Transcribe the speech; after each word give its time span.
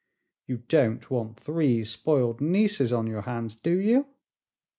You 0.47 0.63
don't 0.67 1.11
want 1.11 1.39
three 1.39 1.83
spoiled 1.83 2.41
nieces 2.41 2.91
on 2.91 3.05
your 3.05 3.21
hands, 3.21 3.53
do 3.53 3.77
you? 3.77 4.07